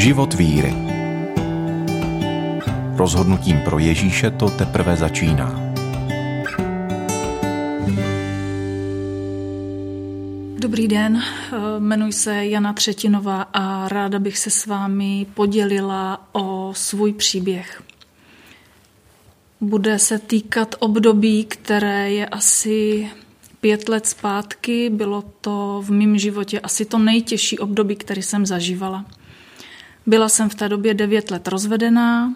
[0.00, 0.74] Život víry.
[2.96, 5.60] Rozhodnutím pro Ježíše to teprve začíná.
[10.58, 11.22] Dobrý den,
[11.78, 17.82] jmenuji se Jana Třetinová a ráda bych se s vámi podělila o svůj příběh.
[19.60, 23.10] Bude se týkat období, které je asi
[23.60, 24.90] pět let zpátky.
[24.90, 29.04] Bylo to v mém životě asi to nejtěžší období, který jsem zažívala.
[30.06, 32.34] Byla jsem v té době devět let rozvedená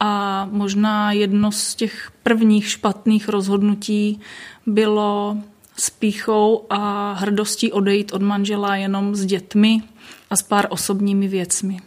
[0.00, 4.20] a možná jedno z těch prvních špatných rozhodnutí
[4.66, 5.36] bylo
[5.76, 9.82] s píchou a hrdostí odejít od manžela jenom s dětmi
[10.30, 11.78] a s pár osobními věcmi.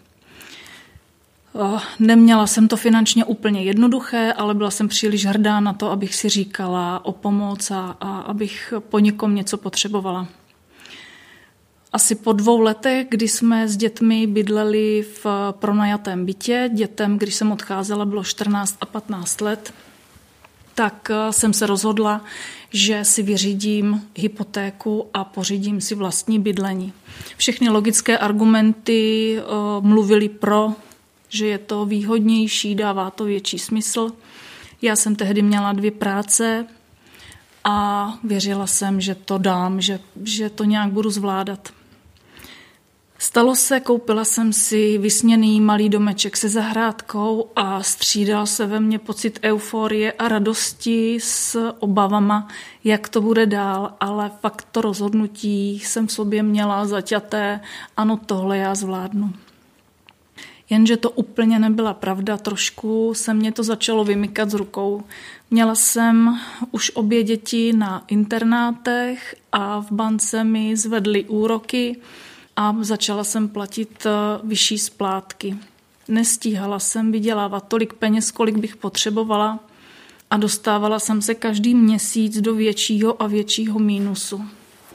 [1.99, 6.29] Neměla jsem to finančně úplně jednoduché, ale byla jsem příliš hrdá na to, abych si
[6.29, 10.27] říkala o pomoc a, a abych po někom něco potřebovala.
[11.93, 17.51] Asi po dvou letech, kdy jsme s dětmi bydleli v pronajatém bytě, dětem, když jsem
[17.51, 19.73] odcházela, bylo 14 a 15 let,
[20.75, 22.21] tak jsem se rozhodla,
[22.71, 26.93] že si vyřídím hypotéku a pořídím si vlastní bydlení.
[27.37, 29.37] Všechny logické argumenty
[29.81, 30.73] mluvily pro
[31.29, 34.11] že je to výhodnější, dává to větší smysl.
[34.81, 36.65] Já jsem tehdy měla dvě práce
[37.63, 41.69] a věřila jsem, že to dám, že, že to nějak budu zvládat.
[43.21, 48.99] Stalo se, koupila jsem si vysněný malý domeček se zahrádkou a střídal se ve mně
[48.99, 52.47] pocit euforie a radosti s obavama,
[52.83, 57.59] jak to bude dál, ale fakt to rozhodnutí jsem v sobě měla zaťaté,
[57.97, 59.33] ano, tohle já zvládnu.
[60.69, 65.03] Jenže to úplně nebyla pravda, trošku se mě to začalo vymykat z rukou.
[65.51, 66.39] Měla jsem
[66.71, 71.97] už obě děti na internátech a v bance mi zvedly úroky
[72.59, 74.09] a začala jsem platit eh,
[74.43, 75.57] vyšší splátky.
[76.07, 79.59] Nestíhala jsem vydělávat tolik peněz, kolik bych potřebovala
[80.31, 84.45] a dostávala jsem se každý měsíc do většího a většího mínusu.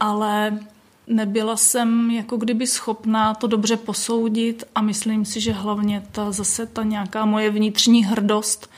[0.00, 0.58] Ale
[1.06, 6.66] Nebyla jsem jako kdyby schopná to dobře posoudit a myslím si, že hlavně ta zase
[6.66, 8.70] ta nějaká moje vnitřní hrdost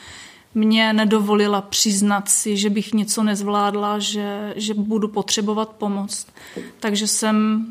[0.55, 6.27] mě nedovolila přiznat si, že bych něco nezvládla, že, že budu potřebovat pomoc.
[6.79, 7.65] Takže jsem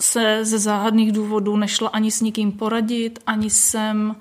[0.00, 4.16] se ze záhadných důvodů nešla ani s nikým poradit, ani jsem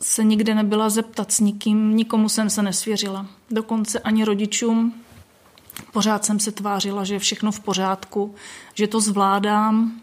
[0.00, 3.26] se nikde nebyla zeptat s nikým, nikomu jsem se nesvěřila.
[3.50, 4.94] Dokonce ani rodičům,
[5.92, 8.34] Pořád jsem se tvářila, že je všechno v pořádku,
[8.74, 10.00] že to zvládám.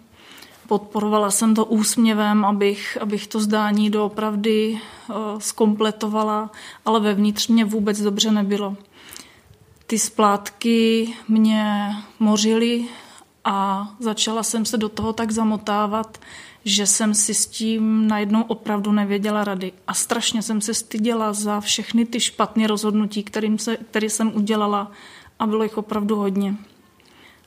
[0.67, 4.79] Podporovala jsem to úsměvem, abych, abych to zdání doopravdy
[5.09, 6.51] uh, skompletovala,
[6.85, 8.77] ale vevnitř mě vůbec dobře nebylo.
[9.87, 12.85] Ty splátky mě mořily
[13.45, 16.17] a začala jsem se do toho tak zamotávat,
[16.65, 19.71] že jsem si s tím najednou opravdu nevěděla rady.
[19.87, 24.91] A strašně jsem se styděla za všechny ty špatné rozhodnutí, kterým se, které jsem udělala
[25.39, 26.55] a bylo jich opravdu hodně.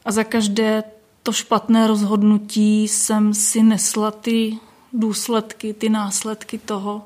[0.05, 0.83] A za každé
[1.23, 4.59] to špatné rozhodnutí jsem si nesla ty
[4.93, 7.03] důsledky, ty následky toho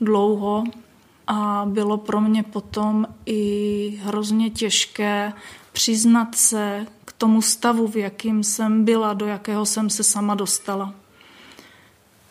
[0.00, 0.64] dlouho
[1.26, 5.32] a bylo pro mě potom i hrozně těžké
[5.74, 10.94] přiznat se k tomu stavu, v jakým jsem byla, do jakého jsem se sama dostala.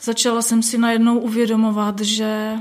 [0.01, 2.57] Začala jsem si najednou uvědomovat, že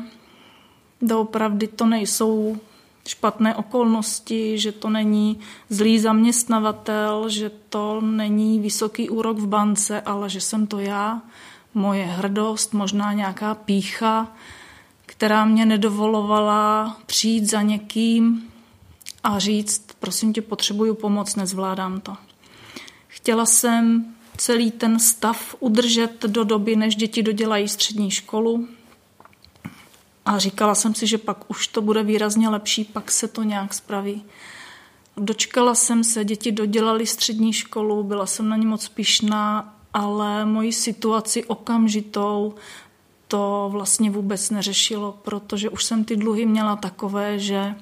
[1.03, 2.57] doopravdy to nejsou
[3.09, 5.39] špatné okolnosti, že to není
[5.71, 11.23] zlý zaměstnavatel, že to není vysoký úrok v bance, ale že jsem to já,
[11.75, 14.29] moje hrdost, možná nějaká pícha,
[15.07, 18.52] která mě nedovolovala přijít za někým
[19.25, 22.17] a říct, prosím tě, potřebuju pomoc, nezvládám to.
[23.09, 28.69] Chtěla jsem celý ten stav udržet do doby, než děti dodělají střední školu,
[30.27, 33.75] a říkala jsem si, že pak už to bude výrazně lepší, pak se to nějak
[33.75, 34.25] spraví.
[35.17, 40.73] Dočkala jsem se, děti dodělali střední školu, byla jsem na ně moc pišná, ale moji
[40.73, 42.55] situaci okamžitou
[43.29, 47.75] to vlastně vůbec neřešilo, protože už jsem ty dluhy měla takové, že,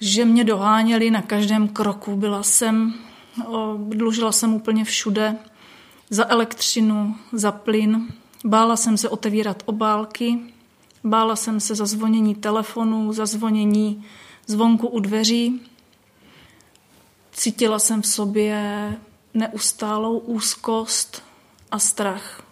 [0.00, 2.16] že mě doháněli na každém kroku.
[2.16, 2.94] Byla jsem,
[3.76, 5.36] dlužila jsem úplně všude,
[6.10, 8.08] za elektřinu, za plyn.
[8.44, 10.38] Bála jsem se otevírat obálky,
[11.04, 14.04] Bála jsem se zazvonění telefonu, zazvonění
[14.46, 15.60] zvonku u dveří.
[17.32, 18.96] Cítila jsem v sobě
[19.34, 21.22] neustálou úzkost
[21.70, 22.42] a strach.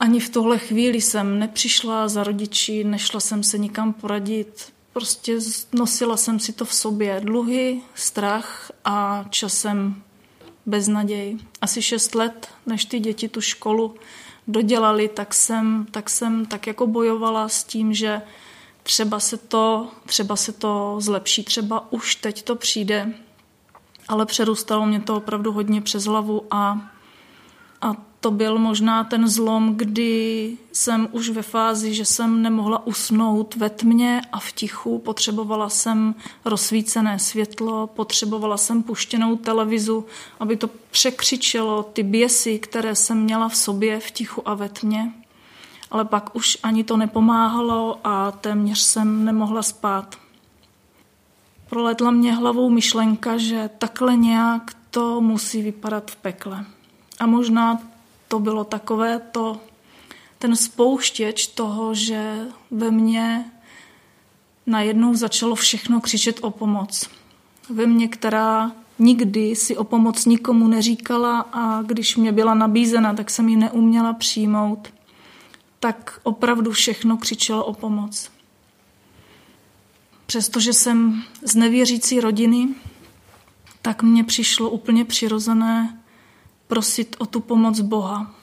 [0.00, 4.73] Ani v tohle chvíli jsem nepřišla za rodiči, nešla jsem se nikam poradit.
[4.94, 5.38] Prostě
[5.72, 7.20] nosila jsem si to v sobě.
[7.20, 10.02] Dluhy, strach a časem
[10.66, 11.38] beznaděj.
[11.60, 13.94] Asi šest let, než ty děti tu školu
[14.48, 18.22] dodělali, tak jsem, tak jsem tak jako bojovala s tím, že
[18.82, 23.14] třeba se to, třeba se to zlepší, třeba už teď to přijde,
[24.08, 26.90] ale přerůstalo mě to opravdu hodně přes hlavu a,
[28.24, 33.70] to byl možná ten zlom, kdy jsem už ve fázi, že jsem nemohla usnout ve
[33.70, 34.98] tmě a v tichu.
[34.98, 40.06] Potřebovala jsem rozsvícené světlo, potřebovala jsem puštěnou televizu,
[40.40, 45.12] aby to překřičelo ty běsy, které jsem měla v sobě v tichu a ve tmě.
[45.90, 50.16] Ale pak už ani to nepomáhalo a téměř jsem nemohla spát.
[51.68, 56.64] Proletla mě hlavou myšlenka, že takhle nějak to musí vypadat v pekle.
[57.20, 57.93] A možná
[58.28, 59.60] to bylo takové to,
[60.38, 62.40] ten spouštěč toho, že
[62.70, 63.44] ve mně
[64.66, 67.10] najednou začalo všechno křičet o pomoc.
[67.70, 73.30] Ve mně, která nikdy si o pomoc nikomu neříkala a když mě byla nabízena, tak
[73.30, 74.88] jsem ji neuměla přijmout,
[75.80, 78.30] tak opravdu všechno křičelo o pomoc.
[80.26, 82.68] Přestože jsem z nevěřící rodiny,
[83.82, 86.03] tak mně přišlo úplně přirozené
[86.74, 88.34] prosit o tu pomoc Boha.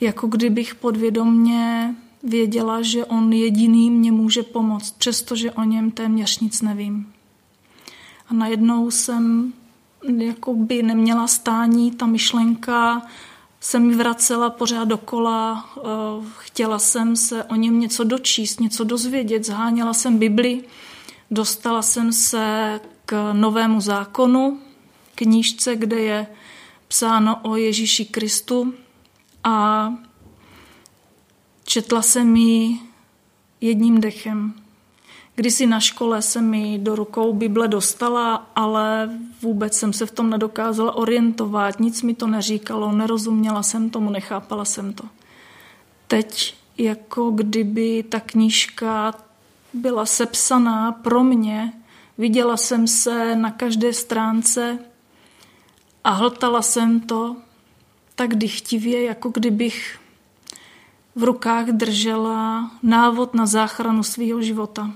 [0.00, 6.62] Jako kdybych podvědomně věděla, že on jediný mě může pomoct, přestože o něm téměř nic
[6.62, 7.12] nevím.
[8.28, 9.52] A najednou jsem
[10.18, 13.02] jako by neměla stání, ta myšlenka
[13.60, 15.80] se mi vracela pořád dokola, eh,
[16.38, 20.64] chtěla jsem se o něm něco dočíst, něco dozvědět, zháněla jsem Bibli,
[21.30, 24.58] dostala jsem se k novému zákonu,
[25.18, 26.26] knížce, kde je
[26.88, 28.74] psáno o Ježíši Kristu
[29.44, 29.92] a
[31.64, 32.78] četla jsem ji
[33.60, 34.54] jedním dechem.
[35.34, 39.10] Kdysi na škole se mi do rukou Bible dostala, ale
[39.42, 44.64] vůbec jsem se v tom nedokázala orientovat, nic mi to neříkalo, nerozuměla jsem tomu, nechápala
[44.64, 45.04] jsem to.
[46.06, 49.14] Teď jako kdyby ta knížka
[49.72, 51.72] byla sepsaná pro mě,
[52.18, 54.78] viděla jsem se na každé stránce
[56.08, 57.36] a hltala jsem to
[58.14, 59.98] tak dychtivě, jako kdybych
[61.14, 64.90] v rukách držela návod na záchranu svého života.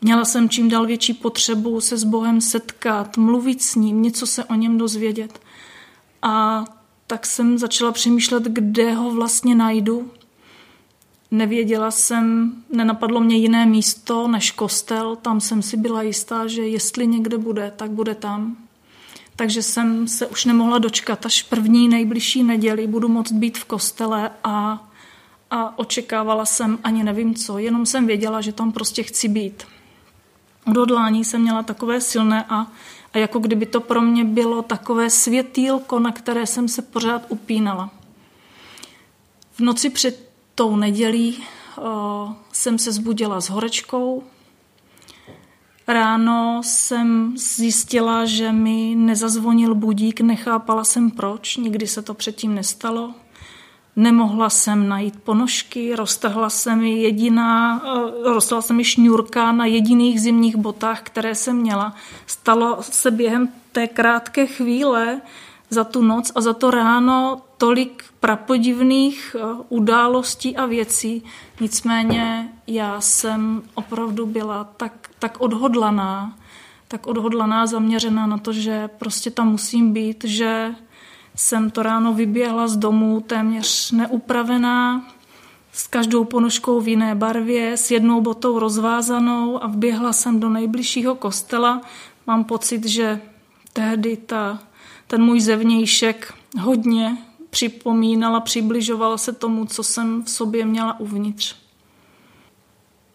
[0.00, 4.44] Měla jsem čím dál větší potřebu se s Bohem setkat, mluvit s ním, něco se
[4.44, 5.40] o něm dozvědět.
[6.22, 6.64] A
[7.06, 10.10] tak jsem začala přemýšlet, kde ho vlastně najdu.
[11.30, 17.06] Nevěděla jsem, nenapadlo mě jiné místo než kostel, tam jsem si byla jistá, že jestli
[17.06, 18.56] někde bude, tak bude tam
[19.42, 24.30] takže jsem se už nemohla dočkat, až první nejbližší neděli budu moct být v kostele
[24.44, 24.88] a,
[25.50, 29.66] a očekávala jsem ani nevím co, jenom jsem věděla, že tam prostě chci být.
[30.66, 32.66] Odhodlání jsem měla takové silné a,
[33.12, 37.90] a jako kdyby to pro mě bylo takové světýlko, na které jsem se pořád upínala.
[39.52, 41.44] V noci před tou nedělí
[41.78, 44.22] o, jsem se zbudila s horečkou,
[45.92, 53.14] Ráno jsem zjistila, že mi nezazvonil budík, nechápala jsem proč, nikdy se to předtím nestalo.
[53.96, 60.20] Nemohla jsem najít ponožky, roztrhla se mi jediná, eh, roztrhla se mi šňůrka na jediných
[60.20, 61.94] zimních botách, které jsem měla.
[62.26, 65.20] Stalo se během té krátké chvíle
[65.72, 71.24] za tu noc a za to ráno tolik prapodivných eh, událostí a věcí.
[71.60, 76.36] Nicméně já jsem opravdu byla tak, tak odhodlaná,
[76.88, 80.74] tak odhodlaná, zaměřená na to, že prostě tam musím být, že
[81.36, 85.06] jsem to ráno vyběhla z domu téměř neupravená,
[85.72, 91.14] s každou ponožkou v jiné barvě, s jednou botou rozvázanou a vběhla jsem do nejbližšího
[91.14, 91.80] kostela.
[92.26, 93.20] Mám pocit, že
[93.72, 94.58] tehdy ta,
[95.12, 97.18] ten můj zevnějšek hodně
[97.50, 101.56] připomínala, přibližovala se tomu, co jsem v sobě měla uvnitř.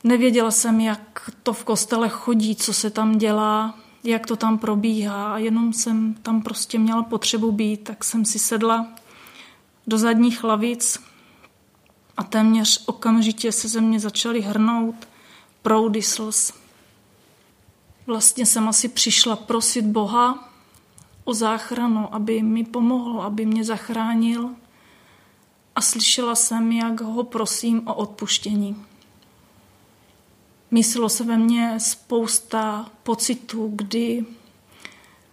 [0.04, 5.34] Nevěděla jsem, jak to v kostele chodí, co se tam dělá, jak to tam probíhá
[5.34, 8.88] a jenom jsem tam prostě měla potřebu být, tak jsem si sedla
[9.88, 11.00] do zadních lavic
[12.18, 15.08] a téměř okamžitě se ze mě začaly hrnout
[15.62, 16.54] proudy slz.
[18.08, 20.47] Vlastně jsem asi přišla prosit Boha,
[21.28, 24.50] o záchranu, aby mi pomohl, aby mě zachránil.
[25.76, 28.86] A slyšela jsem, jak ho prosím o odpuštění.
[30.72, 34.26] Myslelo se ve mně spousta pocitů, kdy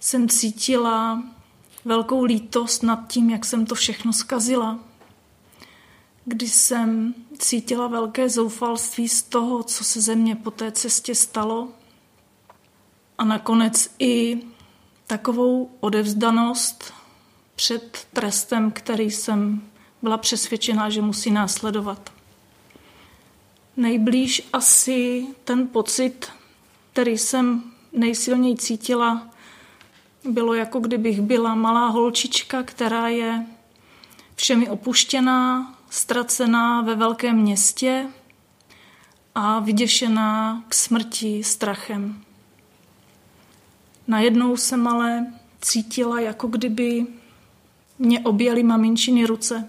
[0.01, 1.23] jsem cítila
[1.85, 4.79] velkou lítost nad tím, jak jsem to všechno zkazila.
[6.25, 11.69] Kdy jsem cítila velké zoufalství z toho, co se ze mě po té cestě stalo.
[13.19, 14.43] A nakonec i
[15.07, 16.93] takovou odevzdanost
[17.57, 19.63] před trestem, který jsem
[20.03, 22.13] byla přesvědčená, že musí následovat.
[23.77, 26.27] Nejblíž asi ten pocit,
[26.93, 29.29] který jsem nejsilněji cítila,
[30.25, 33.47] bylo jako kdybych byla malá holčička, která je
[34.35, 38.07] všemi opuštěná, ztracená ve velkém městě
[39.35, 42.25] a vyděšená k smrti strachem.
[44.07, 45.27] Najednou jsem ale
[45.61, 47.07] cítila, jako kdyby
[47.99, 49.69] mě objeli maminčiny ruce.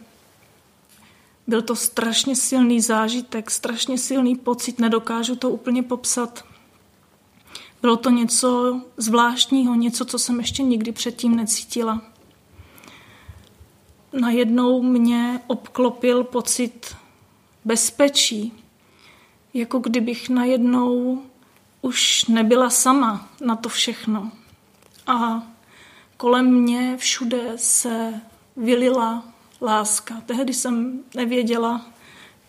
[1.48, 6.46] Byl to strašně silný zážitek, strašně silný pocit, nedokážu to úplně popsat.
[7.82, 12.01] Bylo to něco zvláštního, něco, co jsem ještě nikdy předtím necítila.
[14.13, 16.96] Najednou mě obklopil pocit
[17.65, 18.54] bezpečí,
[19.54, 21.22] jako kdybych najednou
[21.86, 24.32] už nebyla sama na to všechno.
[25.08, 25.44] A
[26.18, 28.22] kolem mě všude se
[28.58, 29.24] vylila
[29.62, 30.22] láska.
[30.25, 31.86] Tehdy jsem nevěděla,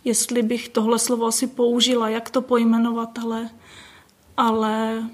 [0.04, 3.50] jestli bych tohle slovo asi použila, jak to pojmenovat, ale,
[4.36, 5.04] ale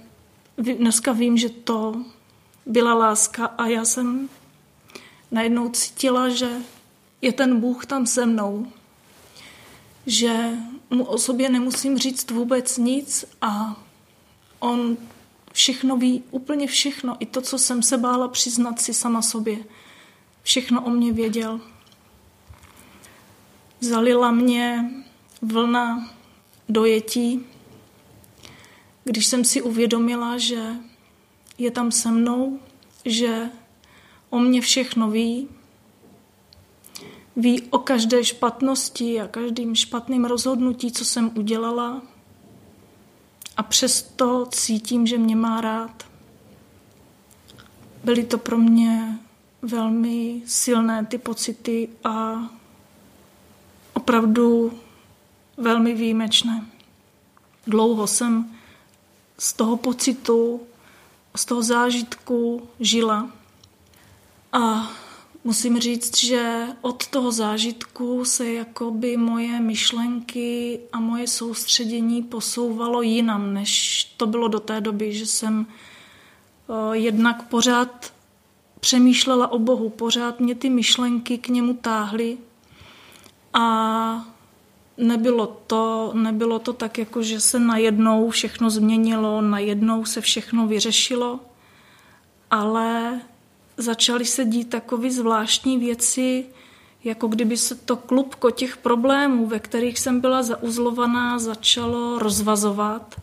[0.59, 1.95] dneska vím, že to
[2.67, 4.29] byla láska a já jsem
[5.31, 6.51] najednou cítila, že
[7.23, 8.67] je ten Bůh tam se mnou,
[10.07, 10.51] že
[10.91, 13.83] mu o sobě nemusím říct vůbec nic a
[14.63, 14.97] on
[15.53, 19.59] všechno ví, úplně všechno, i to, co jsem se bála přiznat si sama sobě.
[20.43, 21.61] Všechno o mě věděl.
[23.81, 24.91] Zalila mě
[25.43, 26.11] vlna
[26.69, 27.47] dojetí,
[29.05, 30.75] když jsem si uvědomila, že
[31.59, 32.61] je tam se mnou,
[33.05, 33.51] že
[34.31, 35.49] o mě všechno ví,
[37.37, 42.03] ví o každé špatnosti a každým špatným rozhodnutí, co jsem udělala
[43.57, 46.07] a přesto cítím, že mě má rád.
[48.05, 49.19] Byly to pro mě
[49.63, 52.49] velmi silné ty pocity a
[53.93, 54.79] opravdu
[55.57, 56.67] velmi výjimečné.
[57.67, 58.57] Dlouho jsem
[59.39, 60.61] z toho pocitu,
[61.37, 63.31] z toho zážitku žila.
[64.53, 64.91] A
[65.45, 73.55] musím říct, že od toho zážitku se jakoby moje myšlenky a moje soustředění posouvalo jinam,
[73.55, 78.13] než to bylo do té doby, že jsem eh, jednak pořád
[78.81, 82.39] přemýšlela o Bohu, pořád mě ty myšlenky k němu táhly
[83.53, 84.27] a
[84.97, 91.41] nebylo to, nebylo to tak, jako že se najednou všechno změnilo, najednou se všechno vyřešilo,
[92.51, 93.21] ale
[93.77, 96.47] začaly se dít takové zvláštní věci,
[97.05, 103.21] jako kdyby se to klubko těch problémů, ve kterých jsem byla zauzlovaná, začalo rozvazovat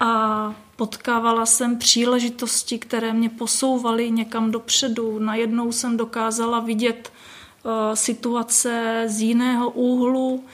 [0.00, 5.18] a potkávala jsem příležitosti, které mě posouvaly někam dopředu.
[5.18, 7.12] Najednou jsem dokázala vidět
[7.62, 10.44] uh, situace z jiného úhlu,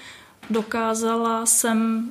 [0.50, 2.10] dokázala jsem,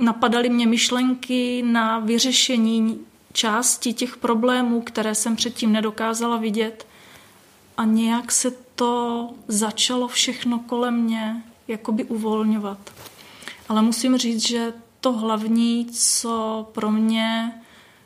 [0.00, 3.00] napadaly mě myšlenky na vyřešení
[3.32, 6.86] části těch problémů, které jsem předtím nedokázala vidět
[7.76, 12.78] a nějak se to začalo všechno kolem mě jakoby uvolňovat.
[13.68, 17.52] Ale musím říct, že to hlavní, co pro mě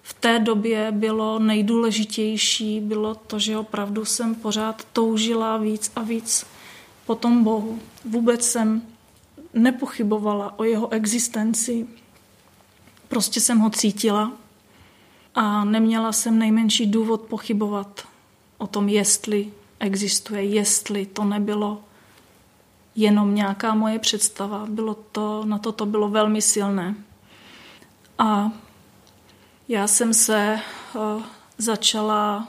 [0.02, 6.46] v té době bylo nejdůležitější, bylo to, že opravdu jsem pořád toužila víc a víc
[7.06, 7.78] po tom Bohu.
[8.04, 8.82] Vůbec jsem
[9.54, 11.86] nepochybovala o jeho existenci.
[13.08, 14.32] Prostě jsem ho cítila
[15.34, 18.08] a neměla jsem nejmenší důvod pochybovat
[18.58, 21.80] o tom, jestli existuje, jestli to nebylo
[22.94, 24.66] jenom nějaká moje představa.
[24.68, 26.94] Bylo to, na to to bylo velmi silné.
[28.18, 28.50] A
[29.68, 30.60] já jsem se
[30.94, 31.22] uh,
[31.58, 32.48] začala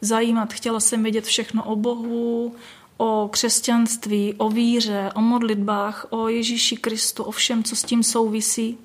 [0.00, 2.54] zajímat, chtěla jsem vědět všechno o Bohu,
[2.96, 8.78] o křesťanství, o víře, o modlitbách, o Ježíši Kristu, o všem, co s tím souvisí.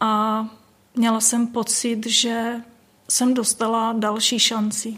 [0.00, 0.46] A
[0.98, 2.62] měla jsem pocit, že
[3.08, 4.96] jsem dostala další šanci.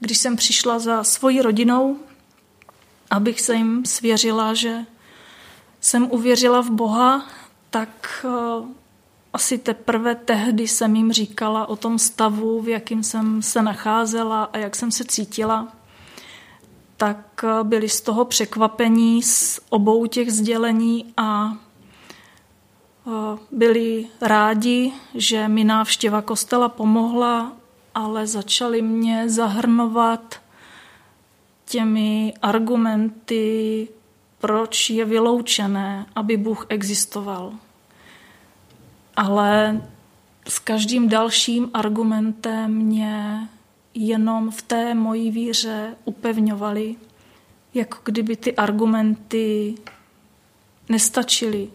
[0.00, 1.96] Když jsem přišla za svojí rodinou,
[3.10, 4.86] abych se jim svěřila, že
[5.80, 7.26] jsem uvěřila v Boha,
[7.70, 8.68] tak eh,
[9.32, 14.58] asi teprve tehdy jsem jim říkala o tom stavu, v jakým jsem se nacházela a
[14.58, 15.68] jak jsem se cítila.
[16.96, 21.56] Tak eh, byli z toho překvapení z obou těch sdělení a
[23.50, 27.52] byli rádi, že mi návštěva kostela pomohla,
[27.94, 30.40] ale začali mě zahrnovat
[31.64, 33.88] těmi argumenty,
[34.38, 37.52] proč je vyloučené, aby Bůh existoval.
[39.16, 39.82] Ale
[40.48, 43.48] s každým dalším argumentem mě
[43.94, 46.96] jenom v té mojí víře upevňovali,
[47.74, 49.74] jako kdyby ty argumenty
[50.88, 51.70] nestačily.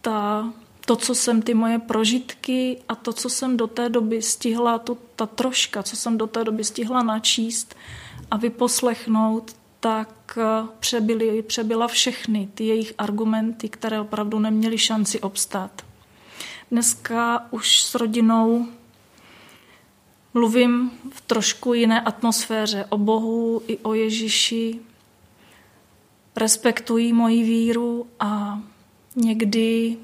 [0.00, 0.52] Ta,
[0.86, 4.98] to, co jsem ty moje prožitky a to, co jsem do té doby stihla, tu,
[5.16, 7.74] ta troška, co jsem do té doby stihla načíst
[8.30, 10.38] a vyposlechnout, tak
[10.80, 15.82] přebyly, přebyla všechny ty jejich argumenty, které opravdu neměly šanci obstát.
[16.70, 18.66] Dneska už s rodinou
[20.34, 24.80] mluvím v trošku jiné atmosféře o Bohu i o Ježíši.
[26.36, 28.60] Respektují moji víru a
[29.18, 29.96] někdy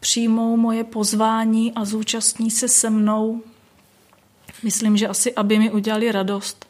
[0.00, 3.42] přijmou moje pozvání a zúčastní se se mnou.
[4.62, 6.66] Myslím, že asi, aby mi udělali radost,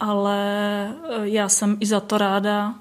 [0.00, 0.38] ale
[0.88, 2.74] eh, já jsem i za to ráda.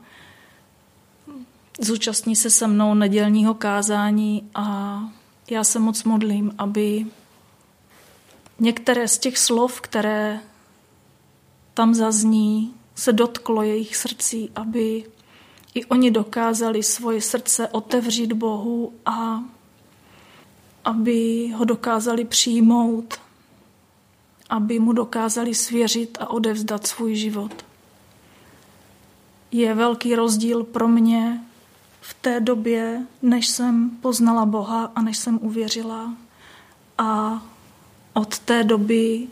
[1.80, 5.00] Zúčastní se se mnou nedělního kázání a
[5.50, 7.06] já se moc modlím, aby
[8.60, 10.40] některé z těch slov, které
[11.74, 15.04] tam zazní, se dotklo jejich srdcí, aby
[15.74, 19.44] i oni dokázali svoje srdce otevřít Bohu a
[20.86, 23.20] aby ho dokázali přijmout,
[24.50, 27.66] aby mu dokázali svěřit a odevzdat svůj život.
[29.52, 31.44] Je velký rozdíl pro mě
[32.02, 36.14] v té době, než jsem poznala Boha a než jsem uvěřila.
[36.98, 37.42] A
[38.14, 39.28] od té doby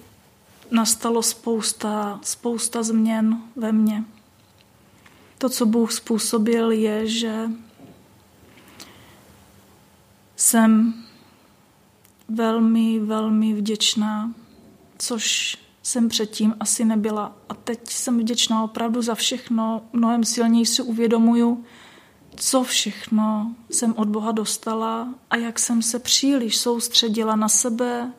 [0.72, 4.04] nastalo spousta, spousta změn ve mně.
[5.38, 7.50] To, co Bůh způsobil, je, že
[10.36, 10.94] jsem
[12.28, 14.34] velmi, velmi vděčná,
[14.98, 17.36] což jsem předtím asi nebyla.
[17.50, 19.82] A teď jsem vděčná opravdu za všechno.
[19.94, 21.64] Mnohem silněji si uvědomuju,
[22.36, 28.12] co všechno jsem od Boha dostala a jak jsem se příliš soustředila na sebe,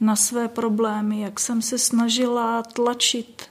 [0.00, 3.42] na své problémy, jak jsem se snažila tlačit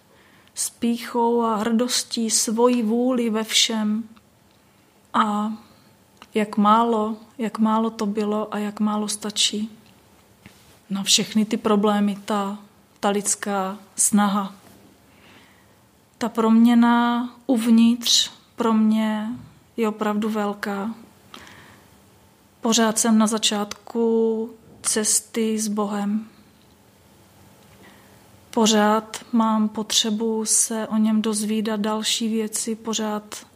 [0.55, 4.03] s píchou a hrdostí svoji vůli ve všem.
[5.13, 5.53] A
[6.33, 9.69] jak málo, jak málo to bylo a jak málo stačí
[10.89, 12.57] na všechny ty problémy ta,
[12.99, 14.55] ta lidská snaha.
[16.17, 19.29] Ta proměna uvnitř pro mě
[19.77, 20.95] je opravdu velká.
[22.61, 24.49] Pořád jsem na začátku
[24.81, 26.34] cesty s Bohem.
[28.55, 33.47] Pořád mám potřebu se o něm dozvídat další věci, pořád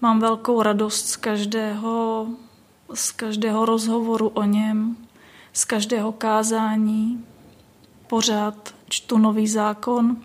[0.00, 2.26] mám velkou radost z každého,
[2.94, 4.96] z každého rozhovoru o něm,
[5.52, 7.24] z každého kázání.
[8.06, 10.16] Pořád čtu nový zákon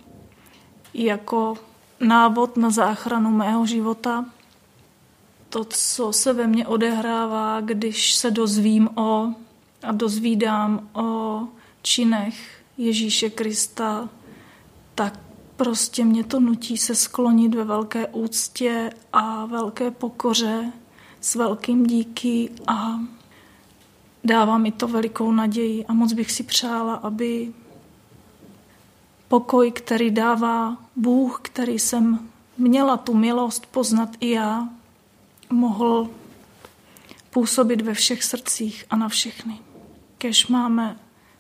[0.93, 1.57] jako
[1.99, 4.25] návod na záchranu mého života–
[5.49, 9.33] to, co se ve mně odehrává, když se dozvím o
[9.83, 11.41] a dozvídám o
[11.81, 14.09] činech Ježíše Krista,
[14.95, 15.19] tak
[15.55, 20.71] prostě mě to nutí se sklonit ve velké úctě a velké pokoře
[21.21, 22.99] s velkým díky a
[24.23, 27.53] dává mi to velikou naději a moc bych si přála, aby
[29.27, 34.69] pokoj, který dává Bůh, který jsem měla tu milost poznat i já,
[35.49, 36.09] mohl
[37.29, 39.59] působit ve všech srdcích a na všechny.
[40.17, 40.97] Kež máme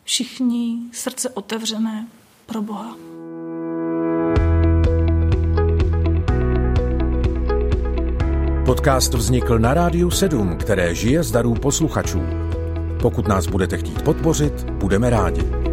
[0.09, 2.07] všichni srdce otevřené
[2.45, 2.95] pro Boha.
[8.65, 12.21] Podcast vznikl na Rádiu 7, které žije z darů posluchačů.
[13.01, 15.68] Pokud nás budete chtít podpořit, budeme rádi.